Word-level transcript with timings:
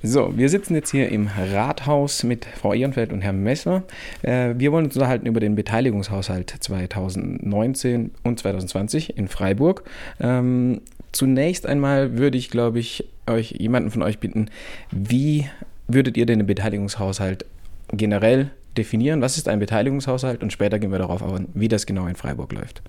So, 0.00 0.32
wir 0.36 0.48
sitzen 0.48 0.76
jetzt 0.76 0.92
hier 0.92 1.08
im 1.08 1.26
Rathaus 1.26 2.22
mit 2.22 2.44
Frau 2.44 2.72
Ehrenfeld 2.72 3.12
und 3.12 3.20
Herrn 3.20 3.42
Messer. 3.42 3.82
Äh, 4.22 4.54
wir 4.56 4.70
wollen 4.70 4.84
uns 4.84 4.94
unterhalten 4.94 5.26
über 5.26 5.40
den 5.40 5.56
Beteiligungshaushalt 5.56 6.54
2019 6.60 8.12
und 8.22 8.38
2020 8.38 9.16
in 9.16 9.26
Freiburg. 9.26 9.82
Ähm, 10.20 10.82
zunächst 11.10 11.66
einmal 11.66 12.16
würde 12.16 12.38
ich, 12.38 12.48
glaube 12.48 12.78
ich, 12.78 13.08
euch 13.26 13.50
jemanden 13.58 13.90
von 13.90 14.02
euch 14.02 14.20
bitten, 14.20 14.50
wie 14.92 15.46
würdet 15.88 16.16
ihr 16.16 16.26
den 16.26 16.46
Beteiligungshaushalt 16.46 17.44
generell 17.90 18.52
definieren? 18.76 19.20
Was 19.20 19.36
ist 19.36 19.48
ein 19.48 19.58
Beteiligungshaushalt? 19.58 20.44
Und 20.44 20.52
später 20.52 20.78
gehen 20.78 20.92
wir 20.92 20.98
darauf 21.00 21.24
ein, 21.24 21.48
wie 21.54 21.66
das 21.66 21.86
genau 21.86 22.06
in 22.06 22.14
Freiburg 22.14 22.52
läuft. 22.52 22.82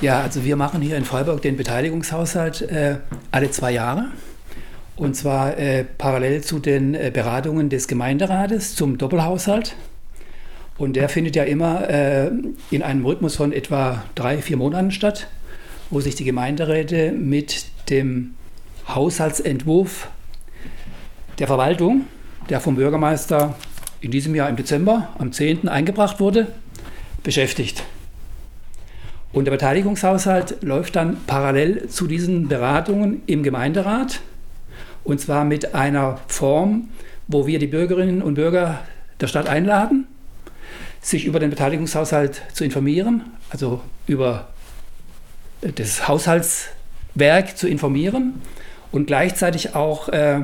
Ja, 0.00 0.22
also 0.22 0.44
wir 0.44 0.56
machen 0.56 0.80
hier 0.80 0.96
in 0.96 1.04
Freiburg 1.04 1.42
den 1.42 1.58
Beteiligungshaushalt 1.58 2.62
äh, 2.62 2.96
alle 3.32 3.50
zwei 3.50 3.72
Jahre. 3.72 4.06
Und 4.96 5.14
zwar 5.14 5.58
äh, 5.58 5.84
parallel 5.84 6.42
zu 6.42 6.58
den 6.58 6.94
äh, 6.94 7.10
Beratungen 7.12 7.68
des 7.68 7.86
Gemeinderates 7.86 8.74
zum 8.74 8.96
Doppelhaushalt. 8.96 9.76
Und 10.78 10.96
der 10.96 11.08
findet 11.08 11.36
ja 11.36 11.44
immer 11.44 11.88
äh, 11.88 12.30
in 12.70 12.82
einem 12.82 13.04
Rhythmus 13.04 13.36
von 13.36 13.52
etwa 13.52 14.04
drei, 14.14 14.38
vier 14.38 14.56
Monaten 14.56 14.90
statt, 14.90 15.28
wo 15.90 16.00
sich 16.00 16.14
die 16.14 16.24
Gemeinderäte 16.24 17.12
mit 17.12 17.66
dem 17.90 18.34
Haushaltsentwurf 18.88 20.08
der 21.38 21.46
Verwaltung, 21.46 22.06
der 22.48 22.60
vom 22.60 22.76
Bürgermeister 22.76 23.54
in 24.00 24.10
diesem 24.10 24.34
Jahr 24.34 24.48
im 24.48 24.56
Dezember 24.56 25.08
am 25.18 25.32
10. 25.32 25.68
eingebracht 25.68 26.20
wurde, 26.20 26.48
beschäftigt. 27.22 27.82
Und 29.32 29.44
der 29.44 29.52
Beteiligungshaushalt 29.52 30.62
läuft 30.62 30.96
dann 30.96 31.18
parallel 31.26 31.88
zu 31.88 32.06
diesen 32.06 32.48
Beratungen 32.48 33.22
im 33.26 33.42
Gemeinderat 33.42 34.20
und 35.06 35.20
zwar 35.20 35.44
mit 35.44 35.74
einer 35.74 36.18
Form, 36.26 36.88
wo 37.28 37.46
wir 37.46 37.58
die 37.58 37.68
Bürgerinnen 37.68 38.22
und 38.22 38.34
Bürger 38.34 38.80
der 39.20 39.28
Stadt 39.28 39.48
einladen, 39.48 40.06
sich 41.00 41.24
über 41.24 41.38
den 41.38 41.50
Beteiligungshaushalt 41.50 42.42
zu 42.52 42.64
informieren, 42.64 43.22
also 43.50 43.80
über 44.08 44.48
das 45.60 46.08
Haushaltswerk 46.08 47.56
zu 47.56 47.68
informieren 47.68 48.42
und 48.90 49.06
gleichzeitig 49.06 49.76
auch 49.76 50.08
äh, 50.08 50.40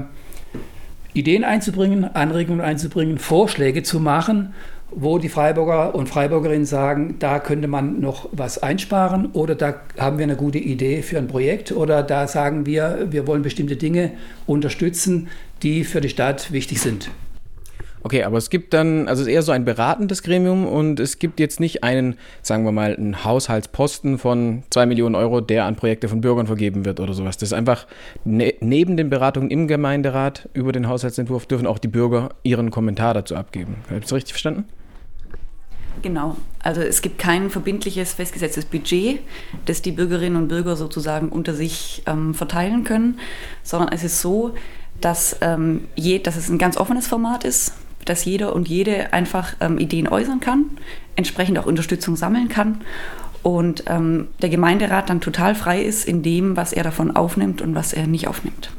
Ideen 1.12 1.42
einzubringen, 1.42 2.04
Anregungen 2.04 2.60
einzubringen, 2.60 3.18
Vorschläge 3.18 3.82
zu 3.82 3.98
machen, 3.98 4.54
wo 4.94 5.18
die 5.18 5.28
Freiburger 5.28 5.94
und 5.94 6.08
Freiburgerinnen 6.08 6.66
sagen, 6.66 7.16
da 7.18 7.38
könnte 7.38 7.68
man 7.68 8.00
noch 8.00 8.28
was 8.32 8.62
einsparen 8.62 9.26
oder 9.32 9.54
da 9.54 9.74
haben 9.98 10.18
wir 10.18 10.24
eine 10.24 10.36
gute 10.36 10.58
Idee 10.58 11.02
für 11.02 11.18
ein 11.18 11.28
Projekt 11.28 11.72
oder 11.72 12.02
da 12.02 12.26
sagen 12.26 12.66
wir, 12.66 13.08
wir 13.10 13.26
wollen 13.26 13.42
bestimmte 13.42 13.76
Dinge 13.76 14.12
unterstützen, 14.46 15.28
die 15.62 15.84
für 15.84 16.00
die 16.00 16.08
Stadt 16.08 16.52
wichtig 16.52 16.80
sind. 16.80 17.10
Okay, 18.04 18.24
aber 18.24 18.36
es 18.36 18.50
gibt 18.50 18.74
dann, 18.74 19.06
also 19.08 19.22
es 19.22 19.28
ist 19.28 19.34
eher 19.34 19.42
so 19.42 19.52
ein 19.52 19.64
beratendes 19.64 20.22
Gremium 20.22 20.66
und 20.66 20.98
es 20.98 21.20
gibt 21.20 21.38
jetzt 21.38 21.60
nicht 21.60 21.84
einen, 21.84 22.16
sagen 22.42 22.64
wir 22.64 22.72
mal, 22.72 22.96
einen 22.96 23.24
Haushaltsposten 23.24 24.18
von 24.18 24.64
zwei 24.70 24.86
Millionen 24.86 25.14
Euro, 25.14 25.40
der 25.40 25.66
an 25.66 25.76
Projekte 25.76 26.08
von 26.08 26.20
Bürgern 26.20 26.46
vergeben 26.48 26.84
wird 26.84 26.98
oder 26.98 27.14
sowas. 27.14 27.36
Das 27.36 27.50
ist 27.50 27.52
einfach 27.52 27.86
ne, 28.24 28.54
neben 28.60 28.96
den 28.96 29.08
Beratungen 29.08 29.50
im 29.50 29.68
Gemeinderat 29.68 30.48
über 30.52 30.72
den 30.72 30.88
Haushaltsentwurf 30.88 31.46
dürfen 31.46 31.66
auch 31.66 31.78
die 31.78 31.88
Bürger 31.88 32.30
ihren 32.42 32.70
Kommentar 32.70 33.14
dazu 33.14 33.36
abgeben. 33.36 33.76
Habe 33.86 33.98
ich 33.98 34.02
das 34.02 34.12
richtig 34.12 34.32
verstanden? 34.32 34.64
Genau. 36.02 36.36
Also 36.58 36.80
es 36.80 37.00
gibt 37.00 37.18
kein 37.18 37.48
verbindliches, 37.48 38.12
festgesetztes 38.12 38.64
Budget, 38.64 39.20
das 39.66 39.82
die 39.82 39.92
Bürgerinnen 39.92 40.36
und 40.36 40.48
Bürger 40.48 40.76
sozusagen 40.76 41.28
unter 41.28 41.54
sich 41.54 42.02
ähm, 42.06 42.34
verteilen 42.34 42.84
können, 42.84 43.18
sondern 43.62 43.92
es 43.92 44.02
ist 44.02 44.20
so, 44.20 44.54
dass, 45.00 45.36
ähm, 45.40 45.88
je, 45.94 46.18
dass 46.18 46.36
es 46.36 46.48
ein 46.48 46.58
ganz 46.58 46.76
offenes 46.76 47.06
Format 47.06 47.44
ist, 47.44 47.74
dass 48.04 48.24
jeder 48.24 48.54
und 48.54 48.68
jede 48.68 49.12
einfach 49.12 49.54
ähm, 49.60 49.78
Ideen 49.78 50.08
äußern 50.08 50.40
kann, 50.40 50.64
entsprechend 51.14 51.58
auch 51.58 51.66
Unterstützung 51.66 52.16
sammeln 52.16 52.48
kann 52.48 52.80
und 53.42 53.84
ähm, 53.86 54.28
der 54.40 54.48
Gemeinderat 54.48 55.08
dann 55.08 55.20
total 55.20 55.54
frei 55.54 55.82
ist 55.82 56.06
in 56.06 56.22
dem, 56.22 56.56
was 56.56 56.72
er 56.72 56.82
davon 56.82 57.14
aufnimmt 57.14 57.62
und 57.62 57.74
was 57.74 57.92
er 57.92 58.06
nicht 58.06 58.26
aufnimmt. 58.26 58.70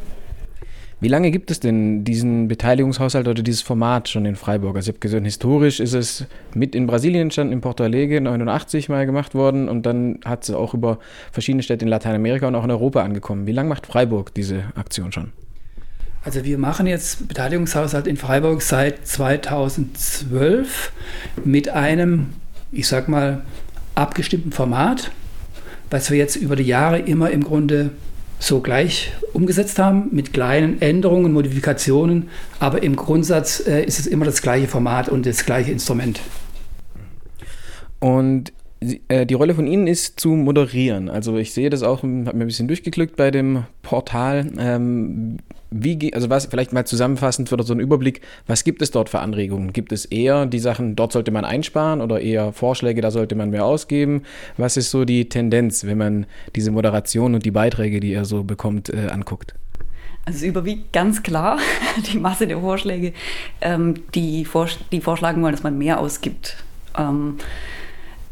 Wie 1.03 1.09
lange 1.09 1.31
gibt 1.31 1.51
es 1.51 1.59
denn 1.59 2.05
diesen 2.05 2.47
Beteiligungshaushalt 2.47 3.27
oder 3.27 3.43
dieses 3.43 3.61
Format 3.61 4.07
schon 4.07 4.25
in 4.25 4.37
Freiburg? 4.37 4.77
Also 4.77 4.89
ich 4.89 4.93
habe 4.93 5.01
gesehen, 5.01 5.25
historisch 5.25 5.81
ist 5.81 5.91
es 5.91 6.25
mit 6.53 6.75
in 6.75 6.87
Brasilien 6.87 7.23
entstanden, 7.23 7.51
in 7.51 7.59
Porto 7.59 7.83
Alegre 7.83 8.21
89 8.21 8.87
mal 8.87 9.05
gemacht 9.05 9.35
worden 9.35 9.67
und 9.67 9.85
dann 9.85 10.19
hat 10.23 10.43
es 10.43 10.51
auch 10.51 10.73
über 10.73 10.99
verschiedene 11.33 11.61
Städte 11.61 11.83
in 11.83 11.89
Lateinamerika 11.89 12.47
und 12.47 12.55
auch 12.55 12.63
in 12.63 12.71
Europa 12.71 13.03
angekommen. 13.03 13.47
Wie 13.47 13.51
lange 13.51 13.67
macht 13.67 13.85
Freiburg 13.85 14.33
diese 14.33 14.63
Aktion 14.75 15.11
schon? 15.11 15.33
Also 16.23 16.45
wir 16.45 16.57
machen 16.57 16.87
jetzt 16.87 17.27
Beteiligungshaushalt 17.27 18.07
in 18.07 18.15
Freiburg 18.15 18.61
seit 18.61 19.05
2012 19.05 20.93
mit 21.43 21.67
einem, 21.67 22.27
ich 22.71 22.87
sag 22.87 23.09
mal, 23.09 23.41
abgestimmten 23.93 24.53
Format, 24.53 25.11
was 25.89 26.09
wir 26.09 26.17
jetzt 26.17 26.37
über 26.37 26.55
die 26.55 26.63
Jahre 26.63 26.99
immer 26.99 27.29
im 27.29 27.43
Grunde 27.43 27.89
so 28.43 28.59
gleich 28.59 29.13
umgesetzt 29.31 29.79
haben, 29.79 30.09
mit 30.11 30.33
kleinen 30.33 30.81
Änderungen, 30.81 31.31
Modifikationen, 31.31 32.29
aber 32.59 32.83
im 32.83 32.95
Grundsatz 32.97 33.65
äh, 33.65 33.85
ist 33.85 33.99
es 33.99 34.07
immer 34.07 34.25
das 34.25 34.41
gleiche 34.41 34.67
Format 34.67 35.07
und 35.07 35.25
das 35.25 35.45
gleiche 35.45 35.71
Instrument. 35.71 36.19
Und 37.99 38.51
die 38.83 39.33
Rolle 39.33 39.55
von 39.55 39.67
Ihnen 39.67 39.87
ist 39.87 40.19
zu 40.19 40.29
moderieren. 40.29 41.09
Also 41.09 41.37
ich 41.37 41.53
sehe 41.53 41.69
das 41.69 41.83
auch, 41.83 41.99
habe 41.99 42.07
mir 42.07 42.31
ein 42.31 42.47
bisschen 42.47 42.67
durchgeklickt 42.67 43.15
bei 43.15 43.31
dem 43.31 43.63
Portal. 43.81 44.51
Ähm, 44.57 45.37
wie, 45.75 46.13
also 46.13 46.29
was, 46.29 46.45
vielleicht 46.45 46.71
mal 46.71 46.85
zusammenfassend 46.85 47.49
für 47.49 47.61
so 47.63 47.73
einen 47.73 47.79
Überblick, 47.79 48.21
was 48.45 48.63
gibt 48.63 48.81
es 48.81 48.91
dort 48.91 49.09
für 49.09 49.19
Anregungen? 49.19 49.73
Gibt 49.73 49.91
es 49.91 50.05
eher 50.05 50.45
die 50.45 50.59
Sachen, 50.59 50.95
dort 50.95 51.11
sollte 51.11 51.31
man 51.31 51.45
einsparen 51.45 52.01
oder 52.01 52.21
eher 52.21 52.53
Vorschläge, 52.53 53.01
da 53.01 53.09
sollte 53.09 53.35
man 53.35 53.49
mehr 53.49 53.65
ausgeben? 53.65 54.21
Was 54.57 54.77
ist 54.77 54.91
so 54.91 55.03
die 55.03 55.29
Tendenz, 55.29 55.85
wenn 55.85 55.97
man 55.97 56.25
diese 56.55 56.71
Moderation 56.71 57.33
und 57.33 57.43
die 57.45 57.51
Beiträge, 57.51 57.99
die 57.99 58.11
ihr 58.11 58.25
so 58.25 58.43
bekommt, 58.43 58.89
äh, 58.89 59.07
anguckt? 59.07 59.55
Also 60.25 60.45
überwiegt 60.45 60.93
ganz 60.93 61.23
klar 61.23 61.57
die 62.13 62.19
Masse 62.19 62.47
der 62.47 62.59
Vorschläge, 62.59 63.13
ähm, 63.61 63.95
die, 64.13 64.45
vors 64.45 64.77
die 64.91 65.01
vorschlagen 65.01 65.41
wollen, 65.41 65.53
dass 65.53 65.63
man 65.63 65.77
mehr 65.77 65.99
ausgibt. 65.99 66.57
Ähm, 66.97 67.37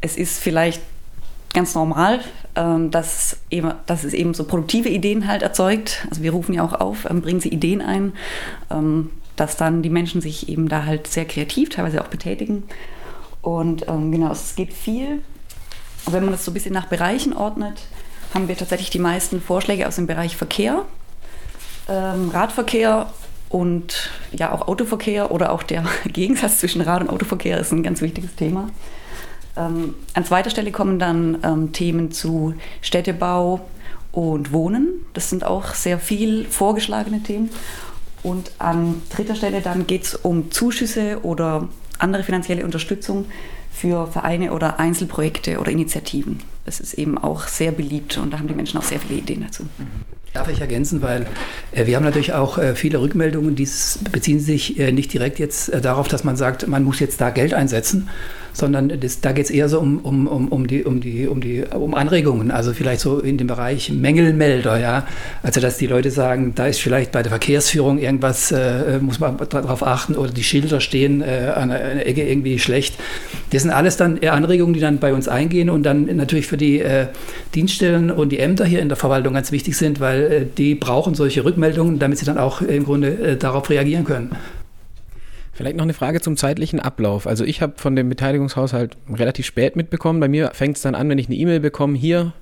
es 0.02 0.18
ist 0.18 0.40
vielleicht 0.40 0.82
ganz 1.54 1.76
normal, 1.76 2.22
ähm, 2.56 2.92
dass, 2.92 3.38
eben, 3.50 3.74
dass 3.86 4.04
es 4.04 4.14
eben 4.14 4.34
so 4.34 4.44
produktive 4.44 4.90
Ideen 4.90 5.28
halt 5.28 5.42
erzeugt. 5.42 6.06
Also 6.10 6.24
wir 6.24 6.32
rufen 6.32 6.54
ja 6.54 6.64
auch 6.64 6.74
auf, 6.74 7.10
ähm, 7.10 7.22
bringen 7.22 7.40
Sie 7.40 7.50
Ideen 7.50 7.82
ein, 7.82 8.14
ähm, 8.70 9.12
dass 9.36 9.58
dann 9.58 9.82
die 9.82 9.90
Menschen 9.90 10.22
sich 10.22 10.50
eben 10.50 10.68
da 10.68 10.86
halt 10.86 11.08
sehr 11.08 11.26
kreativ 11.26 11.70
teilweise 11.70 12.02
auch 12.02 12.08
betätigen. 12.08 12.64
Und 13.42 13.88
genau, 13.88 14.32
es 14.32 14.54
geht 14.54 14.72
viel. 14.72 15.24
wenn 16.06 16.24
man 16.24 16.32
das 16.32 16.46
so 16.46 16.52
ein 16.52 16.54
bisschen 16.54 16.74
nach 16.74 16.86
Bereichen 16.86 17.34
ordnet, 17.34 17.82
haben 18.36 18.48
wir 18.48 18.56
tatsächlich 18.56 18.92
die 18.92 19.00
meisten 19.00 19.42
Vorschläge 19.42 19.88
aus 19.88 19.96
dem 19.96 20.06
Bereich 20.06 20.38
Verkehr, 20.38 20.86
Radverkehr 21.88 23.12
und 23.50 24.12
ja 24.32 24.52
auch 24.52 24.68
Autoverkehr 24.68 25.32
oder 25.32 25.52
auch 25.52 25.64
der 25.64 25.86
Gegensatz 26.06 26.60
zwischen 26.60 26.82
Rad- 26.82 27.02
und 27.02 27.10
Autoverkehr 27.10 27.60
ist 27.60 27.72
ein 27.72 27.82
ganz 27.82 28.02
wichtiges 28.02 28.36
Thema. 28.36 28.70
Ähm, 29.58 29.96
an 30.14 30.26
zweiter 30.26 30.50
Stelle 30.50 30.72
kommen 30.72 31.00
dann 31.00 31.40
ähm, 31.44 31.72
Themen 31.74 32.12
zu 32.12 32.54
Städtebau 32.82 33.62
und 34.12 34.52
Wohnen. 34.52 35.06
Das 35.14 35.30
sind 35.30 35.44
auch 35.44 35.74
sehr 35.74 36.00
viel 36.00 36.46
vorgeschlagene 36.46 37.24
Themen. 37.24 37.50
Und 38.24 38.52
an 38.60 39.02
dritter 39.10 39.36
Stelle 39.36 39.62
dann 39.62 39.88
geht 39.88 40.04
es 40.04 40.16
um 40.16 40.52
Zuschüsse 40.52 41.20
oder 41.24 41.68
andere 41.98 42.24
finanzielle 42.24 42.64
Unterstützung 42.64 43.26
für 43.72 44.08
Vereine 44.08 44.52
oder 44.54 44.80
Einzelprojekte 44.80 45.60
oder 45.60 45.72
Initiativen. 45.72 46.40
Das 46.66 46.80
ist 46.80 46.94
eben 46.94 47.18
auch 47.18 47.48
sehr 47.48 47.72
beliebt 47.72 48.18
und 48.18 48.32
da 48.32 48.40
haben 48.40 48.48
die 48.48 48.54
Menschen 48.54 48.78
auch 48.78 48.84
sehr 48.84 49.00
viele 49.00 49.20
Ideen 49.20 49.42
dazu. 49.42 49.64
Darf 50.34 50.48
ich 50.48 50.62
ergänzen, 50.62 51.02
weil 51.02 51.28
äh, 51.72 51.86
wir 51.88 51.96
haben 51.98 52.06
natürlich 52.06 52.32
auch 52.32 52.58
äh, 52.58 52.76
viele 52.76 53.02
Rückmeldungen, 53.02 53.56
die 53.56 53.68
beziehen 54.12 54.40
sich 54.40 54.80
äh, 54.80 54.92
nicht 54.94 55.12
direkt 55.12 55.40
jetzt 55.40 55.70
äh, 55.70 55.82
darauf, 55.82 56.08
dass 56.08 56.24
man 56.24 56.38
sagt, 56.38 56.68
man 56.68 56.84
muss 56.84 57.00
jetzt 57.00 57.20
da 57.20 57.32
Geld 57.32 57.54
einsetzen, 57.54 58.10
sondern 58.54 59.00
das, 59.00 59.22
da 59.22 59.32
geht 59.32 59.46
es 59.46 59.52
eher 59.52 59.70
so 59.70 59.80
um, 59.80 60.00
um, 60.00 60.28
um, 60.28 60.48
um, 60.50 60.68
die, 60.68 60.84
um, 60.84 61.02
die, 61.02 61.28
um, 61.28 61.42
die, 61.42 61.64
um 61.74 61.94
Anregungen, 61.94 62.52
also 62.52 62.74
vielleicht 62.74 63.02
so 63.02 63.20
in 63.20 63.38
dem 63.38 63.48
Bereich 63.48 63.92
Mängelmelder, 63.92 64.80
ja. 64.80 65.08
Also 65.44 65.62
dass 65.62 65.78
die 65.78 65.88
Leute 65.88 66.12
sagen, 66.12 66.54
da 66.56 66.68
ist 66.68 66.80
vielleicht 66.80 67.12
bei 67.12 67.24
der 67.24 67.30
Verkehrsführung 67.30 67.98
irgendwas, 67.98 68.52
äh, 68.52 69.00
muss 69.00 69.20
man 69.20 69.38
darauf 69.50 69.86
achten, 69.86 70.16
oder 70.16 70.32
die 70.32 70.44
Schilder 70.44 70.80
stehen 70.80 71.22
äh, 71.22 71.52
an 71.56 71.72
einer 71.72 72.06
Ecke 72.06 72.28
irgendwie 72.28 72.60
schlecht. 72.60 72.96
Das 73.52 73.64
sind 73.64 73.72
alles 73.72 73.98
dann 73.98 74.20
Anregungen, 74.20 74.74
die 74.74 74.80
dann 74.80 75.00
bei 75.00 75.14
uns 75.14 75.28
eingehen 75.28 75.70
und 75.70 75.84
dann 75.84 76.06
natürlich 76.16 76.48
für 76.48 76.58
die 76.58 76.80
äh, 76.80 77.08
Dienststellen 77.56 78.12
und 78.12 78.32
die 78.32 78.40
Ämter 78.40 78.66
hier 78.66 78.82
in 78.82 78.90
der 78.90 78.98
Verwaltung 78.98 79.34
ganz 79.34 79.52
wichtig 79.52 79.78
sind, 79.78 80.00
weil 80.00 80.22
äh, 80.32 80.46
die 80.58 80.76
brauchen 80.76 81.16
solche 81.16 81.44
Rückmeldungen, 81.44 82.00
damit 82.00 82.18
sie 82.18 82.26
dann 82.26 82.38
auch 82.38 82.62
im 82.62 82.86
Grunde 82.86 83.10
äh, 83.10 83.38
darauf 83.38 83.70
reagieren 83.70 84.04
können. 84.04 84.36
Vielleicht 85.54 85.76
noch 85.76 85.84
eine 85.84 85.94
Frage 85.94 86.22
zum 86.22 86.38
zeitlichen 86.38 86.80
Ablauf. 86.80 87.28
Also 87.28 87.44
ich 87.44 87.62
habe 87.62 87.74
von 87.76 87.96
dem 87.96 88.10
Beteiligungshaushalt 88.10 88.98
relativ 89.10 89.46
spät 89.46 89.76
mitbekommen. 89.76 90.20
Bei 90.20 90.30
mir 90.30 90.52
fängt 90.54 90.78
es 90.78 90.84
dann 90.84 90.96
an, 90.96 91.10
wenn 91.10 91.18
ich 91.18 91.28
eine 91.28 91.36
E-Mail 91.36 91.60
bekomme, 91.60 91.98
hier 91.98 92.34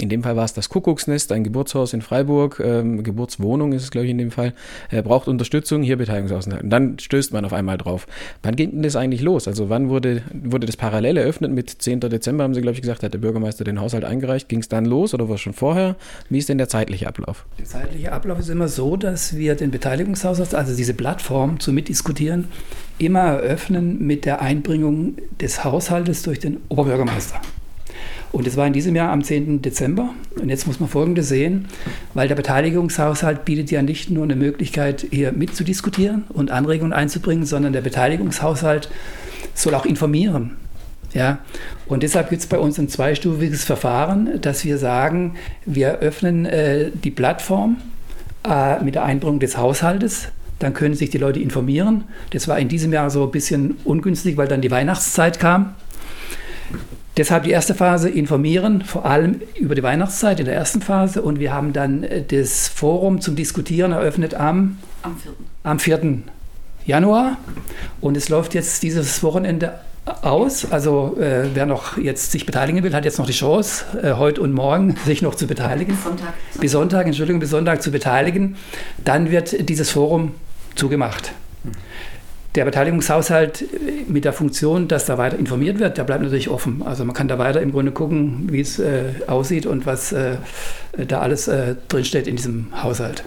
in 0.00 0.08
dem 0.08 0.22
Fall 0.22 0.36
war 0.36 0.44
es 0.44 0.52
das 0.52 0.68
Kuckucksnest, 0.68 1.30
ein 1.32 1.44
Geburtshaus 1.44 1.92
in 1.92 2.02
Freiburg, 2.02 2.60
ähm, 2.64 3.04
Geburtswohnung 3.04 3.72
ist 3.72 3.84
es, 3.84 3.90
glaube 3.90 4.06
ich, 4.06 4.10
in 4.10 4.18
dem 4.18 4.30
Fall, 4.30 4.52
äh, 4.90 5.02
braucht 5.02 5.28
Unterstützung, 5.28 5.82
hier 5.82 5.96
Beteiligungsausland. 5.96 6.64
Und 6.64 6.70
dann 6.70 6.98
stößt 6.98 7.32
man 7.32 7.44
auf 7.44 7.52
einmal 7.52 7.78
drauf. 7.78 8.06
Wann 8.42 8.56
ging 8.56 8.72
denn 8.72 8.82
das 8.82 8.96
eigentlich 8.96 9.22
los? 9.22 9.46
Also 9.46 9.68
wann 9.70 9.88
wurde, 9.88 10.22
wurde 10.32 10.66
das 10.66 10.76
parallel 10.76 11.16
eröffnet? 11.16 11.52
Mit 11.52 11.70
10. 11.70 12.00
Dezember 12.00 12.44
haben 12.44 12.54
Sie, 12.54 12.60
glaube 12.60 12.74
ich, 12.74 12.80
gesagt, 12.80 13.02
hat 13.02 13.14
der 13.14 13.18
Bürgermeister 13.18 13.64
den 13.64 13.80
Haushalt 13.80 14.04
eingereicht. 14.04 14.48
Ging 14.48 14.60
es 14.60 14.68
dann 14.68 14.84
los 14.84 15.14
oder 15.14 15.28
war 15.28 15.36
es 15.36 15.40
schon 15.40 15.52
vorher? 15.52 15.96
Wie 16.28 16.38
ist 16.38 16.48
denn 16.48 16.58
der 16.58 16.68
zeitliche 16.68 17.06
Ablauf? 17.06 17.46
Der 17.58 17.66
zeitliche 17.66 18.12
Ablauf 18.12 18.40
ist 18.40 18.48
immer 18.48 18.68
so, 18.68 18.96
dass 18.96 19.36
wir 19.36 19.54
den 19.54 19.70
Beteiligungshaushalt, 19.70 20.54
also 20.54 20.74
diese 20.76 20.94
Plattform 20.94 21.60
zu 21.60 21.72
mitdiskutieren, 21.72 22.48
immer 22.98 23.20
eröffnen 23.20 24.04
mit 24.04 24.24
der 24.24 24.40
Einbringung 24.40 25.16
des 25.40 25.64
Haushaltes 25.64 26.22
durch 26.22 26.38
den 26.40 26.58
Oberbürgermeister. 26.68 27.40
Und 28.34 28.48
es 28.48 28.56
war 28.56 28.66
in 28.66 28.72
diesem 28.72 28.96
Jahr 28.96 29.12
am 29.12 29.22
10. 29.22 29.62
Dezember. 29.62 30.12
Und 30.40 30.48
jetzt 30.48 30.66
muss 30.66 30.80
man 30.80 30.88
Folgendes 30.88 31.28
sehen, 31.28 31.68
weil 32.14 32.26
der 32.26 32.34
Beteiligungshaushalt 32.34 33.44
bietet 33.44 33.70
ja 33.70 33.80
nicht 33.80 34.10
nur 34.10 34.24
eine 34.24 34.34
Möglichkeit, 34.34 35.06
hier 35.08 35.30
mitzudiskutieren 35.30 36.24
und 36.30 36.50
Anregungen 36.50 36.92
einzubringen, 36.92 37.46
sondern 37.46 37.72
der 37.72 37.82
Beteiligungshaushalt 37.82 38.90
soll 39.54 39.76
auch 39.76 39.86
informieren. 39.86 40.56
Ja, 41.12 41.38
und 41.86 42.02
deshalb 42.02 42.28
gibt 42.28 42.42
es 42.42 42.48
bei 42.48 42.58
uns 42.58 42.76
ein 42.76 42.88
zweistufiges 42.88 43.62
Verfahren, 43.62 44.40
dass 44.40 44.64
wir 44.64 44.78
sagen, 44.78 45.36
wir 45.64 46.00
öffnen 46.00 46.44
äh, 46.44 46.90
die 46.90 47.12
Plattform 47.12 47.76
äh, 48.44 48.82
mit 48.82 48.96
der 48.96 49.04
Einbringung 49.04 49.38
des 49.38 49.56
Haushaltes. 49.56 50.30
Dann 50.58 50.74
können 50.74 50.96
sich 50.96 51.10
die 51.10 51.18
Leute 51.18 51.38
informieren. 51.38 52.02
Das 52.30 52.48
war 52.48 52.58
in 52.58 52.66
diesem 52.66 52.92
Jahr 52.92 53.10
so 53.10 53.22
ein 53.22 53.30
bisschen 53.30 53.76
ungünstig, 53.84 54.36
weil 54.36 54.48
dann 54.48 54.60
die 54.60 54.72
Weihnachtszeit 54.72 55.38
kam. 55.38 55.76
Deshalb 57.16 57.44
die 57.44 57.50
erste 57.50 57.74
Phase 57.74 58.08
informieren, 58.08 58.82
vor 58.82 59.06
allem 59.06 59.40
über 59.54 59.76
die 59.76 59.82
Weihnachtszeit 59.84 60.40
in 60.40 60.46
der 60.46 60.54
ersten 60.54 60.80
Phase. 60.80 61.22
Und 61.22 61.38
wir 61.38 61.52
haben 61.52 61.72
dann 61.72 62.02
äh, 62.02 62.22
das 62.22 62.68
Forum 62.68 63.20
zum 63.20 63.36
Diskutieren 63.36 63.92
eröffnet 63.92 64.34
am, 64.34 64.78
am, 65.02 65.16
4. 65.16 65.32
am 65.62 65.78
4. 65.78 66.18
Januar. 66.86 67.36
Und 68.00 68.16
es 68.16 68.28
läuft 68.28 68.54
jetzt 68.54 68.82
dieses 68.82 69.22
Wochenende 69.22 69.74
aus. 70.22 70.70
Also 70.70 71.16
äh, 71.18 71.48
wer 71.54 71.66
noch 71.66 71.96
jetzt 71.98 72.32
sich 72.32 72.46
beteiligen 72.46 72.82
will, 72.82 72.94
hat 72.94 73.04
jetzt 73.04 73.18
noch 73.18 73.26
die 73.26 73.32
Chance, 73.32 73.84
äh, 74.02 74.12
heute 74.14 74.40
und 74.40 74.52
morgen 74.52 74.96
sich 75.04 75.22
noch 75.22 75.36
zu 75.36 75.46
beteiligen. 75.46 75.94
Bis 75.94 76.04
Sonntag. 76.04 76.34
Bis 76.60 76.72
Sonntag, 76.72 77.06
Entschuldigung, 77.06 77.40
bis 77.40 77.50
Sonntag 77.50 77.82
zu 77.82 77.92
beteiligen. 77.92 78.56
Dann 79.04 79.30
wird 79.30 79.68
dieses 79.68 79.90
Forum 79.90 80.32
zugemacht. 80.74 81.32
Der 82.54 82.64
Beteiligungshaushalt 82.64 83.62
äh, 83.62 83.66
mit 84.06 84.24
der 84.24 84.32
Funktion, 84.32 84.88
dass 84.88 85.06
da 85.06 85.18
weiter 85.18 85.38
informiert 85.38 85.78
wird, 85.78 85.98
der 85.98 86.04
bleibt 86.04 86.22
natürlich 86.22 86.48
offen. 86.48 86.82
Also 86.84 87.04
man 87.04 87.14
kann 87.14 87.28
da 87.28 87.38
weiter 87.38 87.60
im 87.60 87.72
Grunde 87.72 87.92
gucken, 87.92 88.48
wie 88.50 88.60
es 88.60 88.78
äh, 88.78 89.04
aussieht 89.26 89.66
und 89.66 89.86
was 89.86 90.12
äh, 90.12 90.36
da 91.08 91.20
alles 91.20 91.48
äh, 91.48 91.74
drinsteht 91.88 92.26
in 92.26 92.36
diesem 92.36 92.66
Haushalt. 92.82 93.24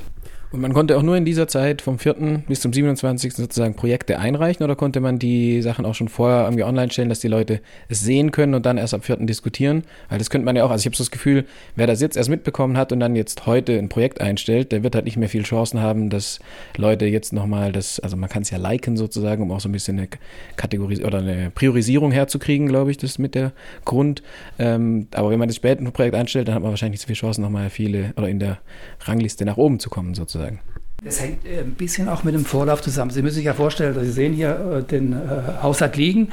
Und 0.49 0.61
man 0.61 0.73
konnte 0.73 0.95
auch 0.97 1.01
nur 1.01 1.17
in 1.17 1.25
dieser 1.25 1.49
Zeit 1.49 1.81
vom 1.81 1.99
4. 1.99 2.43
bis 2.47 2.61
zum 2.61 2.71
27. 2.71 3.33
sozusagen 3.33 3.75
Projekte 3.75 4.17
einreichen 4.17 4.63
oder 4.63 4.77
konnte 4.77 5.01
man 5.01 5.19
die 5.19 5.61
Sachen 5.61 5.85
auch 5.85 5.93
schon 5.93 6.07
vorher 6.07 6.43
irgendwie 6.43 6.63
online 6.63 6.89
stellen, 6.89 7.09
dass 7.09 7.19
die 7.19 7.27
Leute 7.27 7.59
es 7.89 7.99
sehen 7.99 8.31
können 8.31 8.53
und 8.53 8.65
dann 8.65 8.77
erst 8.77 8.93
am 8.93 9.01
4. 9.01 9.17
diskutieren? 9.25 9.83
Weil 10.07 10.19
das 10.19 10.29
könnte 10.29 10.45
man 10.45 10.55
ja 10.55 10.63
auch, 10.63 10.71
also 10.71 10.81
ich 10.81 10.85
habe 10.85 10.95
so 10.95 11.03
das 11.03 11.11
Gefühl, 11.11 11.43
wer 11.75 11.85
das 11.85 11.99
jetzt 11.99 12.15
erst 12.15 12.29
mitbekommen 12.29 12.77
hat 12.77 12.93
und 12.93 13.01
dann 13.01 13.17
jetzt 13.17 13.45
heute 13.45 13.77
ein 13.77 13.89
Projekt 13.89 14.21
einstellt, 14.21 14.71
der 14.71 14.83
wird 14.83 14.95
halt 14.95 15.03
nicht 15.03 15.17
mehr 15.17 15.27
viel 15.27 15.43
Chancen 15.43 15.81
haben, 15.81 16.09
dass 16.09 16.39
Leute 16.77 17.05
jetzt 17.07 17.33
nochmal 17.33 17.73
das, 17.73 17.99
also 17.99 18.15
man 18.15 18.29
kann 18.29 18.43
es 18.43 18.49
ja 18.49 18.57
liken 18.57 18.95
sozusagen, 18.95 19.43
um 19.43 19.51
auch 19.51 19.59
so 19.59 19.67
ein 19.67 19.73
bisschen 19.73 19.97
eine 19.97 20.07
Kategorie 20.55 21.03
oder 21.03 21.17
eine 21.17 21.51
Priorisierung 21.53 22.13
herzukriegen, 22.13 22.67
glaube 22.67 22.91
ich, 22.91 22.97
das 22.97 23.17
mit 23.17 23.35
der 23.35 23.51
Grund. 23.83 24.23
Ähm, 24.59 25.07
aber 25.13 25.29
wenn 25.29 25.39
man 25.39 25.49
das 25.49 25.57
später 25.57 25.81
ein 25.81 25.91
Projekt 25.91 26.15
einstellt, 26.15 26.47
dann 26.47 26.55
hat 26.55 26.61
man 26.61 26.71
wahrscheinlich 26.71 26.99
nicht 26.99 27.01
so 27.01 27.07
viele 27.07 27.17
Chancen, 27.17 27.41
nochmal 27.41 27.69
viele 27.69 28.13
oder 28.15 28.29
in 28.29 28.39
der 28.39 28.59
Rangliste 29.01 29.43
nach 29.43 29.57
oben 29.57 29.81
zu 29.81 29.89
kommen 29.89 30.15
sozusagen 30.15 30.36
sozusagen. 30.37 30.59
Das 31.03 31.21
hängt 31.21 31.45
äh, 31.45 31.59
ein 31.59 31.73
bisschen 31.73 32.09
auch 32.09 32.23
mit 32.23 32.33
dem 32.33 32.45
Vorlauf 32.45 32.81
zusammen. 32.81 33.11
Sie 33.11 33.21
müssen 33.21 33.35
sich 33.35 33.45
ja 33.45 33.53
vorstellen, 33.53 33.95
Sie 34.03 34.11
sehen 34.11 34.33
hier 34.33 34.79
äh, 34.79 34.83
den 34.83 35.13
äh, 35.13 35.17
Haushalt 35.61 35.95
liegen. 35.95 36.29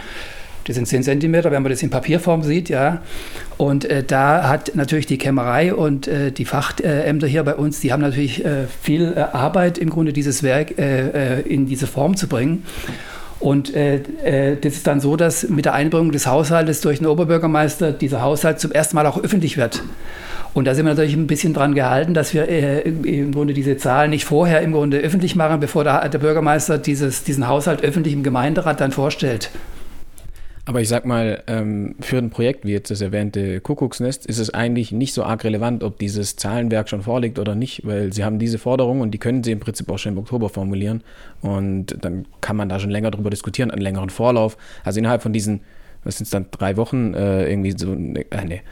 Das 0.66 0.76
sind 0.76 0.86
10 0.86 1.02
Zentimeter, 1.02 1.50
wenn 1.50 1.62
man 1.62 1.70
das 1.70 1.82
in 1.82 1.90
Papierform 1.90 2.42
sieht, 2.42 2.70
ja. 2.70 3.02
Und 3.58 3.84
äh, 3.84 4.02
da 4.02 4.48
hat 4.48 4.74
natürlich 4.74 5.04
die 5.04 5.18
Kämmerei 5.18 5.74
und 5.74 6.08
äh, 6.08 6.32
die 6.32 6.46
Fachämter 6.46 7.26
hier 7.26 7.42
bei 7.44 7.54
uns, 7.54 7.80
die 7.80 7.92
haben 7.92 8.00
natürlich 8.00 8.42
äh, 8.42 8.66
viel 8.80 9.14
Arbeit 9.18 9.76
im 9.76 9.90
Grunde, 9.90 10.14
dieses 10.14 10.42
Werk 10.42 10.78
in 10.78 11.66
diese 11.66 11.86
Form 11.86 12.16
zu 12.16 12.28
bringen. 12.28 12.64
Und 13.40 13.74
das 13.74 14.56
ist 14.62 14.86
dann 14.86 15.00
so, 15.00 15.16
dass 15.16 15.46
mit 15.50 15.66
der 15.66 15.74
Einbringung 15.74 16.12
des 16.12 16.26
Haushaltes 16.26 16.80
durch 16.80 16.98
den 16.98 17.08
Oberbürgermeister 17.08 17.92
dieser 17.92 18.22
Haushalt 18.22 18.58
zum 18.58 18.72
ersten 18.72 18.96
Mal 18.96 19.06
auch 19.06 19.22
öffentlich 19.22 19.58
wird. 19.58 19.82
Und 20.54 20.66
da 20.66 20.74
sind 20.74 20.86
wir 20.86 20.90
natürlich 20.90 21.14
ein 21.16 21.26
bisschen 21.26 21.52
dran 21.52 21.74
gehalten, 21.74 22.14
dass 22.14 22.32
wir 22.32 22.48
äh, 22.48 22.80
im 22.82 23.32
Grunde 23.32 23.54
diese 23.54 23.76
Zahlen 23.76 24.10
nicht 24.10 24.24
vorher 24.24 24.62
im 24.62 24.72
Grunde 24.72 24.98
öffentlich 24.98 25.34
machen, 25.34 25.58
bevor 25.58 25.82
der, 25.82 26.08
der 26.08 26.18
Bürgermeister 26.18 26.78
dieses, 26.78 27.24
diesen 27.24 27.48
Haushalt 27.48 27.82
öffentlich 27.82 28.14
im 28.14 28.22
Gemeinderat 28.22 28.80
dann 28.80 28.92
vorstellt. 28.92 29.50
Aber 30.66 30.80
ich 30.80 30.88
sag 30.88 31.04
mal, 31.04 31.42
ähm, 31.46 31.96
für 32.00 32.16
ein 32.16 32.30
Projekt 32.30 32.64
wie 32.64 32.72
jetzt 32.72 32.90
das 32.90 33.02
erwähnte 33.02 33.60
Kuckucksnest 33.60 34.24
ist 34.24 34.38
es 34.38 34.54
eigentlich 34.54 34.92
nicht 34.92 35.12
so 35.12 35.22
arg 35.24 35.44
relevant, 35.44 35.82
ob 35.84 35.98
dieses 35.98 36.36
Zahlenwerk 36.36 36.88
schon 36.88 37.02
vorliegt 37.02 37.38
oder 37.38 37.54
nicht, 37.54 37.84
weil 37.84 38.12
sie 38.12 38.24
haben 38.24 38.38
diese 38.38 38.58
Forderung 38.58 39.02
und 39.02 39.10
die 39.10 39.18
können 39.18 39.44
sie 39.44 39.52
im 39.52 39.60
Prinzip 39.60 39.90
auch 39.90 39.98
schon 39.98 40.12
im 40.12 40.18
Oktober 40.18 40.48
formulieren. 40.48 41.02
Und 41.42 41.98
dann 42.00 42.26
kann 42.40 42.56
man 42.56 42.70
da 42.70 42.78
schon 42.78 42.90
länger 42.90 43.10
drüber 43.10 43.28
diskutieren, 43.28 43.70
einen 43.70 43.82
längeren 43.82 44.08
Vorlauf. 44.08 44.56
Also 44.84 45.00
innerhalb 45.00 45.20
von 45.20 45.34
diesen, 45.34 45.60
was 46.02 46.16
sind 46.16 46.24
es 46.24 46.30
dann, 46.30 46.46
drei 46.50 46.78
Wochen, 46.78 47.12
äh, 47.12 47.46
irgendwie 47.50 47.74
so, 47.76 47.92
äh, 47.92 48.44
nee, 48.46 48.62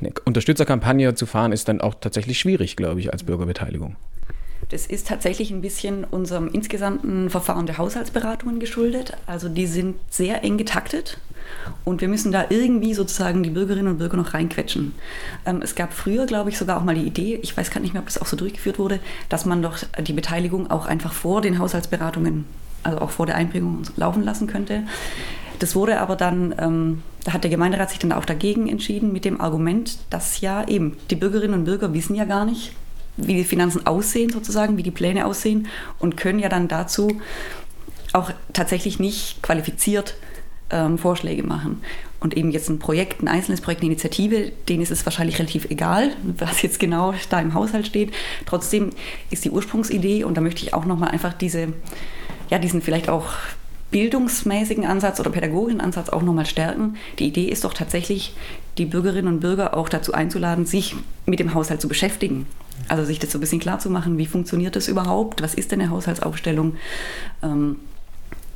eine 0.00 0.12
Unterstützerkampagne 0.24 1.14
zu 1.14 1.26
fahren, 1.26 1.52
ist 1.52 1.68
dann 1.68 1.80
auch 1.80 1.94
tatsächlich 1.94 2.38
schwierig, 2.38 2.76
glaube 2.76 3.00
ich, 3.00 3.12
als 3.12 3.22
Bürgerbeteiligung. 3.22 3.96
Das 4.70 4.86
ist 4.86 5.08
tatsächlich 5.08 5.50
ein 5.50 5.60
bisschen 5.60 6.04
unserem 6.04 6.48
insgesamten 6.48 7.30
Verfahren 7.30 7.66
der 7.66 7.78
Haushaltsberatungen 7.78 8.60
geschuldet. 8.60 9.16
Also 9.26 9.48
die 9.48 9.66
sind 9.66 9.96
sehr 10.10 10.42
eng 10.42 10.56
getaktet 10.56 11.18
und 11.84 12.00
wir 12.00 12.08
müssen 12.08 12.32
da 12.32 12.46
irgendwie 12.48 12.94
sozusagen 12.94 13.42
die 13.42 13.50
Bürgerinnen 13.50 13.88
und 13.88 13.98
Bürger 13.98 14.16
noch 14.16 14.34
reinquetschen. 14.34 14.94
Ähm, 15.44 15.60
es 15.62 15.74
gab 15.74 15.92
früher, 15.92 16.26
glaube 16.26 16.50
ich, 16.50 16.58
sogar 16.58 16.78
auch 16.78 16.84
mal 16.84 16.94
die 16.94 17.06
Idee, 17.06 17.38
ich 17.42 17.56
weiß 17.56 17.70
gar 17.70 17.80
nicht 17.80 17.92
mehr, 17.92 18.00
ob 18.00 18.06
das 18.06 18.18
auch 18.18 18.26
so 18.26 18.36
durchgeführt 18.36 18.78
wurde, 18.78 19.00
dass 19.28 19.44
man 19.44 19.62
doch 19.62 19.78
die 20.00 20.12
Beteiligung 20.12 20.70
auch 20.70 20.86
einfach 20.86 21.12
vor 21.12 21.42
den 21.42 21.58
Haushaltsberatungen, 21.58 22.44
also 22.82 22.98
auch 22.98 23.10
vor 23.10 23.26
der 23.26 23.36
Einbringung 23.36 23.82
laufen 23.96 24.22
lassen 24.22 24.46
könnte. 24.46 24.84
Das 25.58 25.74
wurde 25.74 26.00
aber 26.00 26.16
dann, 26.16 26.54
ähm, 26.58 27.02
da 27.24 27.32
hat 27.32 27.44
der 27.44 27.50
Gemeinderat 27.50 27.90
sich 27.90 27.98
dann 27.98 28.12
auch 28.12 28.24
dagegen 28.24 28.68
entschieden 28.68 29.12
mit 29.12 29.24
dem 29.24 29.40
Argument, 29.40 29.98
dass 30.10 30.40
ja 30.40 30.66
eben 30.66 30.96
die 31.10 31.16
Bürgerinnen 31.16 31.54
und 31.54 31.64
Bürger 31.64 31.92
wissen 31.94 32.14
ja 32.14 32.24
gar 32.24 32.44
nicht, 32.44 32.72
wie 33.16 33.34
die 33.34 33.44
Finanzen 33.44 33.86
aussehen 33.86 34.30
sozusagen, 34.30 34.76
wie 34.76 34.82
die 34.82 34.90
Pläne 34.90 35.26
aussehen 35.26 35.68
und 35.98 36.16
können 36.16 36.38
ja 36.38 36.48
dann 36.48 36.68
dazu 36.68 37.20
auch 38.12 38.30
tatsächlich 38.52 38.98
nicht 38.98 39.42
qualifiziert 39.42 40.16
ähm, 40.70 40.98
Vorschläge 40.98 41.42
machen. 41.42 41.82
Und 42.20 42.36
eben 42.36 42.50
jetzt 42.50 42.70
ein 42.70 42.78
Projekt, 42.78 43.22
ein 43.22 43.28
einzelnes 43.28 43.60
Projekt, 43.60 43.82
eine 43.82 43.90
Initiative, 43.90 44.50
denen 44.68 44.82
ist 44.82 44.90
es 44.90 45.04
wahrscheinlich 45.04 45.38
relativ 45.38 45.66
egal, 45.70 46.12
was 46.38 46.62
jetzt 46.62 46.80
genau 46.80 47.12
da 47.28 47.40
im 47.40 47.52
Haushalt 47.52 47.86
steht. 47.86 48.14
Trotzdem 48.46 48.90
ist 49.30 49.44
die 49.44 49.50
Ursprungsidee, 49.50 50.24
und 50.24 50.36
da 50.36 50.40
möchte 50.40 50.62
ich 50.62 50.72
auch 50.72 50.86
nochmal 50.86 51.10
einfach 51.10 51.34
diese, 51.34 51.74
ja, 52.50 52.58
diesen 52.58 52.80
vielleicht 52.80 53.10
auch 53.10 53.34
bildungsmäßigen 53.94 54.84
Ansatz 54.84 55.20
oder 55.20 55.30
pädagogischen 55.30 55.80
Ansatz 55.80 56.08
auch 56.08 56.22
nochmal 56.22 56.46
stärken. 56.46 56.96
Die 57.20 57.28
Idee 57.28 57.44
ist 57.44 57.62
doch 57.62 57.72
tatsächlich, 57.72 58.34
die 58.76 58.86
Bürgerinnen 58.86 59.28
und 59.28 59.38
Bürger 59.38 59.76
auch 59.76 59.88
dazu 59.88 60.12
einzuladen, 60.12 60.66
sich 60.66 60.96
mit 61.26 61.38
dem 61.38 61.54
Haushalt 61.54 61.80
zu 61.80 61.86
beschäftigen. 61.86 62.46
Also 62.88 63.04
sich 63.04 63.20
das 63.20 63.30
so 63.30 63.38
ein 63.38 63.40
bisschen 63.40 63.60
klar 63.60 63.78
zu 63.78 63.90
machen, 63.90 64.18
wie 64.18 64.26
funktioniert 64.26 64.74
das 64.74 64.88
überhaupt, 64.88 65.42
was 65.42 65.54
ist 65.54 65.70
denn 65.70 65.80
eine 65.80 65.90
Haushaltsaufstellung. 65.90 66.74
Ähm, 67.44 67.76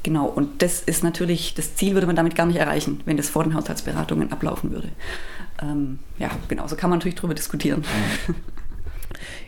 genau, 0.02 0.26
und 0.26 0.60
das 0.60 0.80
ist 0.80 1.04
natürlich, 1.04 1.54
das 1.54 1.76
Ziel 1.76 1.94
würde 1.94 2.08
man 2.08 2.16
damit 2.16 2.34
gar 2.34 2.46
nicht 2.46 2.58
erreichen, 2.58 3.00
wenn 3.04 3.16
das 3.16 3.28
vor 3.28 3.44
den 3.44 3.54
Haushaltsberatungen 3.54 4.32
ablaufen 4.32 4.72
würde. 4.72 4.88
Ähm, 5.62 6.00
ja, 6.18 6.30
genau, 6.48 6.66
so 6.66 6.74
kann 6.74 6.90
man 6.90 6.98
natürlich 6.98 7.14
darüber 7.14 7.34
diskutieren. 7.34 7.84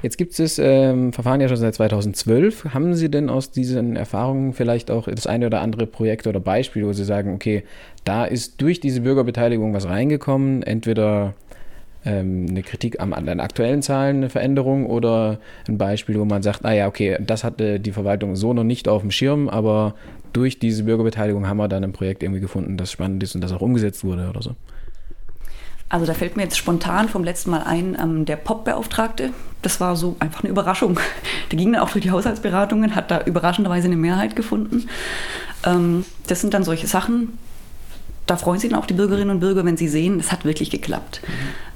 Jetzt 0.02 0.18
gibt 0.18 0.32
es 0.32 0.36
das 0.38 0.58
ähm, 0.58 1.12
Verfahren 1.12 1.40
ja 1.40 1.48
schon 1.48 1.56
seit 1.56 1.74
2012. 1.74 2.74
Haben 2.74 2.94
Sie 2.94 3.10
denn 3.10 3.28
aus 3.28 3.50
diesen 3.50 3.96
Erfahrungen 3.96 4.52
vielleicht 4.52 4.90
auch 4.90 5.08
das 5.08 5.26
eine 5.26 5.46
oder 5.46 5.60
andere 5.60 5.86
Projekt 5.86 6.26
oder 6.26 6.40
Beispiel, 6.40 6.86
wo 6.86 6.92
Sie 6.92 7.04
sagen, 7.04 7.34
okay, 7.34 7.64
da 8.04 8.24
ist 8.24 8.60
durch 8.60 8.80
diese 8.80 9.00
Bürgerbeteiligung 9.00 9.74
was 9.74 9.88
reingekommen, 9.88 10.62
entweder 10.62 11.34
ähm, 12.04 12.46
eine 12.48 12.62
Kritik 12.62 13.00
am, 13.00 13.12
an 13.12 13.26
den 13.26 13.40
aktuellen 13.40 13.82
Zahlen, 13.82 14.16
eine 14.16 14.30
Veränderung 14.30 14.86
oder 14.86 15.38
ein 15.68 15.78
Beispiel, 15.78 16.18
wo 16.18 16.24
man 16.24 16.42
sagt, 16.42 16.62
naja, 16.62 16.86
okay, 16.86 17.18
das 17.20 17.44
hatte 17.44 17.80
die 17.80 17.92
Verwaltung 17.92 18.36
so 18.36 18.52
noch 18.52 18.64
nicht 18.64 18.88
auf 18.88 19.02
dem 19.02 19.10
Schirm, 19.10 19.48
aber 19.48 19.94
durch 20.32 20.58
diese 20.58 20.84
Bürgerbeteiligung 20.84 21.46
haben 21.46 21.58
wir 21.58 21.68
dann 21.68 21.84
ein 21.84 21.92
Projekt 21.92 22.22
irgendwie 22.22 22.40
gefunden, 22.40 22.76
das 22.76 22.92
spannend 22.92 23.22
ist 23.22 23.34
und 23.34 23.42
das 23.42 23.52
auch 23.52 23.60
umgesetzt 23.60 24.04
wurde 24.04 24.28
oder 24.28 24.42
so. 24.42 24.54
Also 25.90 26.06
da 26.06 26.14
fällt 26.14 26.36
mir 26.36 26.44
jetzt 26.44 26.56
spontan 26.56 27.08
vom 27.08 27.24
letzten 27.24 27.50
Mal 27.50 27.64
ein, 27.64 27.98
ähm, 28.00 28.24
der 28.24 28.36
Pop-Beauftragte. 28.36 29.32
Das 29.60 29.80
war 29.80 29.96
so 29.96 30.16
einfach 30.20 30.42
eine 30.42 30.50
Überraschung. 30.50 30.98
Der 31.50 31.58
ging 31.58 31.72
dann 31.72 31.82
auch 31.82 31.90
durch 31.90 32.02
die 32.02 32.12
Haushaltsberatungen, 32.12 32.94
hat 32.94 33.10
da 33.10 33.22
überraschenderweise 33.22 33.88
eine 33.88 33.96
Mehrheit 33.96 34.36
gefunden. 34.36 34.88
Ähm, 35.66 36.06
das 36.28 36.40
sind 36.40 36.54
dann 36.54 36.62
solche 36.62 36.86
Sachen, 36.86 37.36
da 38.30 38.36
freuen 38.36 38.60
sich 38.60 38.70
dann 38.70 38.78
auch 38.78 38.86
die 38.86 38.94
Bürgerinnen 38.94 39.30
und 39.30 39.40
Bürger, 39.40 39.64
wenn 39.64 39.76
sie 39.76 39.88
sehen, 39.88 40.20
es 40.20 40.30
hat 40.30 40.44
wirklich 40.44 40.70
geklappt. 40.70 41.20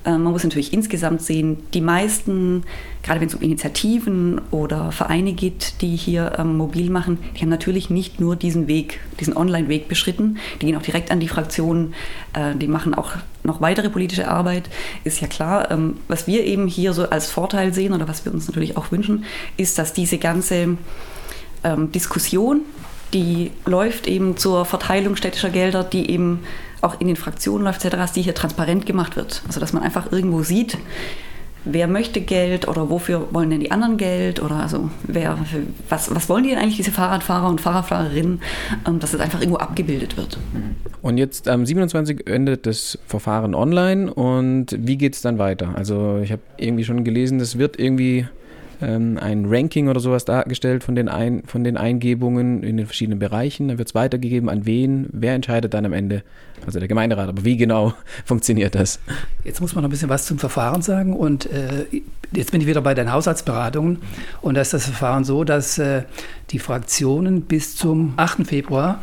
Mhm. 0.05 0.23
man 0.23 0.33
muss 0.33 0.45
natürlich 0.45 0.73
insgesamt 0.73 1.21
sehen, 1.21 1.59
die 1.75 1.81
meisten, 1.81 2.63
gerade 3.03 3.21
wenn 3.21 3.27
es 3.27 3.35
um 3.35 3.43
Initiativen 3.43 4.41
oder 4.53 4.93
Vereine 4.93 5.33
geht, 5.33 5.81
die 5.81 5.97
hier 5.97 6.35
ähm, 6.39 6.57
mobil 6.57 6.91
machen, 6.91 7.19
die 7.35 7.41
haben 7.41 7.49
natürlich 7.49 7.91
nicht 7.91 8.21
nur 8.21 8.37
diesen 8.37 8.69
Weg, 8.69 9.01
diesen 9.19 9.37
Online-Weg 9.37 9.89
beschritten. 9.89 10.39
Die 10.63 10.67
gehen 10.67 10.77
auch 10.77 10.83
direkt 10.83 11.11
an 11.11 11.19
die 11.19 11.27
Fraktionen, 11.27 11.95
äh, 12.35 12.55
die 12.55 12.69
machen 12.69 12.95
auch 12.95 13.13
noch 13.43 13.61
weitere 13.61 13.91
politische 13.91 14.29
Arbeit. 14.29 14.71
Ist 15.03 15.21
ja 15.21 15.27
klar. 15.27 15.73
Ähm, 15.73 15.97
was 16.07 16.29
wir 16.29 16.45
eben 16.45 16.69
hier 16.69 16.93
so 16.93 17.09
als 17.11 17.29
Vorteil 17.29 17.75
sehen 17.75 17.93
oder 17.93 18.07
was 18.07 18.25
wir 18.25 18.33
uns 18.33 18.47
natürlich 18.47 18.77
auch 18.77 18.93
wünschen, 18.93 19.25
ist, 19.57 19.79
dass 19.79 19.93
diese 19.93 20.19
ganze 20.19 20.79
ähm, 21.65 21.91
Diskussion, 21.91 22.61
die 23.15 23.53
läuft 23.65 24.07
eben 24.07 24.37
zur 24.37 24.65
Verteilung 24.65 25.17
städtischer 25.17 25.51
Gelder, 25.51 25.85
die 25.85 26.11
eben 26.11 26.41
auch 26.81 27.01
in 27.01 27.07
den 27.07 27.17
Fraktionen 27.17 27.65
läuft, 27.65 27.85
etc., 27.85 28.13
die 28.13 28.23
hier 28.23 28.35
transparent 28.35 28.85
gemacht 28.85 29.17
wird. 29.17 29.43
Also 29.47 29.61
dass 29.61 29.73
man 29.73 29.83
einfach 29.83 30.13
irgendwo 30.13 30.43
sieht, 30.43 30.77
wer 31.65 31.89
möchte 31.89 32.21
Geld 32.21 32.69
oder 32.69 32.91
wofür 32.91 33.29
wollen 33.33 33.51
denn 33.51 33.61
die 33.61 33.71
anderen 33.71 33.97
Geld 33.97 34.43
oder 34.43 34.57
also 34.57 34.91
wer, 35.05 35.39
was, 35.89 36.15
was 36.15 36.29
wollen 36.29 36.45
die 36.45 36.51
denn 36.51 36.59
eigentlich, 36.59 36.77
diese 36.77 36.91
Fahrradfahrer 36.91 37.49
und 37.49 37.61
Fahrradfahrerinnen, 37.61 38.43
ähm, 38.87 39.01
dass 39.01 39.15
es 39.15 39.21
einfach 39.21 39.41
irgendwo 39.41 39.59
abgebildet 39.59 40.17
wird. 40.17 40.39
Und 41.01 41.17
jetzt 41.17 41.49
am 41.49 41.65
27 41.65 42.27
endet 42.27 42.67
das 42.67 42.99
Verfahren 43.07 43.55
online 43.55 44.13
und 44.13 44.77
wie 44.79 44.97
geht 44.97 45.15
es 45.15 45.23
dann 45.23 45.39
weiter? 45.39 45.75
Also 45.75 46.21
ich 46.23 46.33
habe 46.33 46.43
irgendwie 46.59 46.85
schon 46.85 47.05
gelesen, 47.05 47.41
es 47.41 47.59
wird 47.59 47.79
irgendwie 47.79 48.27
ähm, 48.85 49.19
ein 49.21 49.47
Ranking 49.47 49.89
oder 49.89 50.01
sowas 50.01 50.25
dargestellt 50.25 50.85
von 50.85 50.95
den, 50.95 51.09
ein, 51.09 51.43
von 51.47 51.65
den 51.65 51.77
Eingebungen 51.77 52.63
in 52.63 52.77
den 52.77 52.87
verschiedenen 52.87 53.19
Bereichen. 53.19 53.69
Dann 53.69 53.79
wird 53.79 53.89
es 53.89 53.95
weitergegeben, 53.95 54.49
an 54.49 54.67
wen, 54.67 55.09
wer 55.13 55.35
entscheidet 55.35 55.75
dann 55.75 55.87
am 55.87 55.93
Ende, 55.93 56.23
also 56.67 56.79
der 56.79 56.89
Gemeinderat. 56.89 57.29
Aber 57.29 57.45
wie 57.45 57.57
genau 57.57 57.95
funktioniert 58.25 58.75
das? 58.75 59.01
Jetzt 59.45 59.61
muss 59.61 59.75
man 59.75 59.83
noch 59.83 59.89
ein 59.89 59.91
bisschen 59.91 60.09
was 60.09 60.27
zum 60.27 60.39
Verfahren 60.39 60.83
sagen. 60.83 61.15
Und 61.15 61.47
äh, 61.47 61.87
jetzt 62.33 62.53
bin 62.53 62.61
ich 62.61 62.67
wieder 62.67 62.83
bei 62.83 62.95
den 62.95 63.11
Haushaltsberatungen. 63.11 63.99
Und 64.43 64.55
da 64.55 64.61
ist 64.61 64.73
das 64.75 64.85
Verfahren 64.85 65.25
so, 65.25 65.45
dass 65.45 65.79
äh, 65.79 66.03
die 66.55 66.61
Fraktionen 66.61 67.43
bis 67.43 67.75
zum 67.75 68.15
8. 68.17 68.47
Februar 68.47 69.01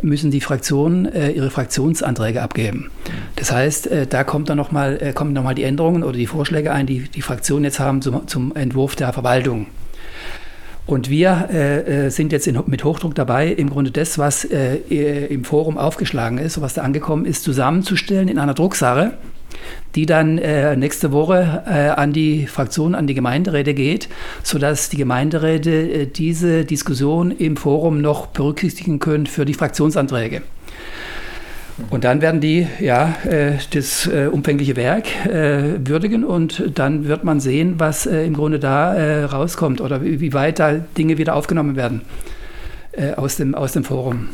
müssen 0.00 0.30
die 0.30 0.40
Fraktionen 0.40 1.04
äh, 1.04 1.30
ihre 1.30 1.50
Fraktionsanträge 1.50 2.40
abgeben. 2.40 2.90
Das 3.36 3.52
heißt, 3.52 3.86
äh, 3.88 4.06
da 4.06 4.24
kommt 4.24 4.48
dann 4.48 4.56
noch 4.56 4.72
mal, 4.72 4.98
äh, 5.00 5.12
kommen 5.12 5.34
nochmal 5.34 5.54
die 5.54 5.64
Änderungen 5.64 6.02
oder 6.02 6.16
die 6.16 6.26
Vorschläge 6.26 6.72
ein, 6.72 6.86
die 6.86 7.00
die 7.00 7.20
Fraktionen 7.20 7.64
jetzt 7.64 7.80
haben 7.80 8.00
zum, 8.00 8.26
zum 8.26 8.56
Entwurf 8.56 8.96
der 8.96 9.12
Verwaltung. 9.12 9.66
Und 10.86 11.10
wir 11.10 11.48
äh, 11.52 12.06
äh, 12.06 12.10
sind 12.10 12.32
jetzt 12.32 12.46
in, 12.46 12.58
mit 12.66 12.82
Hochdruck 12.82 13.14
dabei, 13.14 13.48
im 13.48 13.68
Grunde 13.68 13.90
das, 13.90 14.16
was 14.16 14.46
äh, 14.46 14.76
im 15.26 15.44
Forum 15.44 15.76
aufgeschlagen 15.76 16.38
ist, 16.38 16.60
was 16.62 16.74
da 16.74 16.82
angekommen 16.82 17.26
ist, 17.26 17.44
zusammenzustellen 17.44 18.28
in 18.28 18.38
einer 18.38 18.54
Drucksache 18.54 19.12
die 19.94 20.06
dann 20.06 20.38
äh, 20.38 20.76
nächste 20.76 21.12
Woche 21.12 21.62
äh, 21.66 21.88
an 21.88 22.12
die 22.12 22.46
Fraktion, 22.46 22.94
an 22.94 23.06
die 23.06 23.14
Gemeinderäte 23.14 23.74
geht, 23.74 24.08
sodass 24.42 24.88
die 24.88 24.98
Gemeinderäte 24.98 25.70
äh, 25.70 26.06
diese 26.06 26.64
Diskussion 26.64 27.30
im 27.30 27.56
Forum 27.56 28.00
noch 28.00 28.26
berücksichtigen 28.26 28.98
können 28.98 29.26
für 29.26 29.44
die 29.44 29.54
Fraktionsanträge. 29.54 30.42
Und 31.90 32.04
dann 32.04 32.22
werden 32.22 32.40
die 32.40 32.66
ja, 32.80 33.14
äh, 33.28 33.52
das 33.72 34.06
äh, 34.06 34.28
umfängliche 34.32 34.76
Werk 34.76 35.26
äh, 35.26 35.74
würdigen 35.86 36.24
und 36.24 36.72
dann 36.74 37.06
wird 37.06 37.22
man 37.22 37.38
sehen, 37.38 37.74
was 37.78 38.06
im 38.06 38.34
Grunde 38.34 38.58
da 38.58 39.26
rauskommt 39.26 39.80
oder 39.80 40.02
wie, 40.02 40.20
wie, 40.20 40.32
weit 40.32 40.58
da 40.58 40.72
Dinge 40.72 41.18
wieder 41.18 41.34
aufgenommen 41.34 41.76
werden 41.76 42.02
aus, 43.16 43.36
dem, 43.36 43.54
aus 43.54 43.72
dem 43.72 43.84
Forum. 43.84 44.28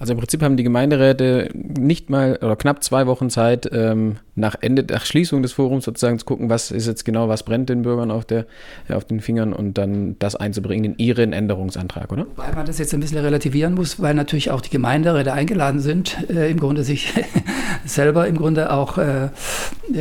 Also 0.00 0.14
im 0.14 0.18
Prinzip 0.18 0.42
haben 0.42 0.56
die 0.56 0.64
Gemeinderäte 0.64 1.50
nicht 1.54 2.10
mal 2.10 2.36
oder 2.42 2.56
knapp 2.56 2.82
zwei 2.82 3.06
Wochen 3.06 3.30
Zeit, 3.30 3.70
ähm, 3.72 4.16
nach 4.34 4.56
Ende, 4.60 4.84
nach 4.88 5.04
Schließung 5.04 5.42
des 5.42 5.52
Forums 5.52 5.84
sozusagen 5.84 6.18
zu 6.18 6.24
gucken, 6.24 6.48
was 6.48 6.70
ist 6.70 6.86
jetzt 6.86 7.04
genau, 7.04 7.28
was 7.28 7.42
brennt 7.42 7.68
den 7.68 7.82
Bürgern 7.82 8.10
auf, 8.10 8.24
der, 8.24 8.46
auf 8.88 9.04
den 9.04 9.20
Fingern 9.20 9.52
und 9.52 9.76
dann 9.76 10.16
das 10.18 10.36
einzubringen 10.36 10.92
in 10.92 10.98
ihren 10.98 11.32
Änderungsantrag, 11.32 12.10
oder? 12.12 12.26
Weil 12.36 12.54
man 12.54 12.64
das 12.64 12.78
jetzt 12.78 12.94
ein 12.94 13.00
bisschen 13.00 13.18
relativieren 13.18 13.74
muss, 13.74 14.00
weil 14.00 14.14
natürlich 14.14 14.50
auch 14.50 14.62
die 14.62 14.70
Gemeinderäte 14.70 15.32
eingeladen 15.32 15.80
sind, 15.80 16.16
äh, 16.30 16.50
im 16.50 16.58
Grunde 16.58 16.82
sich 16.82 17.12
selber 17.84 18.26
im 18.26 18.36
Grunde 18.36 18.72
auch 18.72 18.96
äh, 18.96 19.28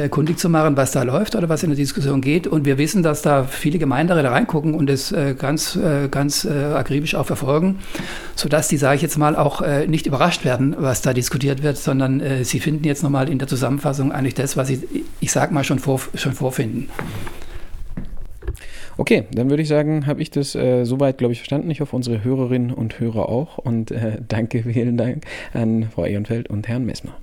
kundig 0.09 0.39
zu 0.39 0.47
machen, 0.47 0.77
was 0.77 0.91
da 0.91 1.03
läuft 1.03 1.35
oder 1.35 1.49
was 1.49 1.63
in 1.63 1.69
der 1.69 1.77
Diskussion 1.77 2.21
geht. 2.21 2.47
Und 2.47 2.65
wir 2.65 2.77
wissen, 2.77 3.03
dass 3.03 3.21
da 3.21 3.43
viele 3.43 3.79
Gemeinderäte 3.79 4.31
reingucken 4.31 4.73
und 4.73 4.89
es 4.89 5.11
äh, 5.11 5.35
ganz, 5.37 5.75
äh, 5.75 6.07
ganz 6.09 6.45
äh, 6.45 6.51
akribisch 6.51 7.15
auch 7.15 7.25
verfolgen, 7.25 7.79
sodass 8.35 8.69
die, 8.69 8.77
sage 8.77 8.95
ich 8.95 9.01
jetzt 9.01 9.17
mal, 9.17 9.35
auch 9.35 9.61
äh, 9.61 9.87
nicht 9.87 10.05
überrascht 10.05 10.45
werden, 10.45 10.75
was 10.77 11.01
da 11.01 11.13
diskutiert 11.13 11.63
wird, 11.63 11.77
sondern 11.77 12.21
sie 12.43 12.59
finden 12.59 12.83
jetzt 12.85 13.03
nochmal 13.03 13.29
in 13.29 13.39
der 13.39 13.47
Zusammenfassung 13.47 14.11
eigentlich 14.21 14.35
das, 14.35 14.55
was 14.55 14.67
sie, 14.67 15.05
ich 15.19 15.31
sag 15.31 15.51
mal, 15.51 15.63
schon, 15.63 15.79
vor, 15.79 15.99
schon 16.15 16.33
vorfinden. 16.33 16.89
Okay, 18.97 19.23
dann 19.31 19.49
würde 19.49 19.63
ich 19.63 19.67
sagen, 19.67 20.05
habe 20.05 20.21
ich 20.21 20.29
das 20.29 20.53
äh, 20.53 20.83
soweit, 20.83 21.17
glaube 21.17 21.33
ich, 21.33 21.39
verstanden. 21.39 21.71
Ich 21.71 21.81
hoffe, 21.81 21.95
unsere 21.95 22.23
Hörerinnen 22.23 22.71
und 22.71 22.99
Hörer 22.99 23.29
auch. 23.29 23.57
Und 23.57 23.91
äh, 23.91 24.17
danke, 24.27 24.63
vielen 24.63 24.97
Dank 24.97 25.25
an 25.53 25.89
Frau 25.93 26.05
Ehrenfeld 26.05 26.49
und 26.49 26.67
Herrn 26.67 26.85
Messmer. 26.85 27.15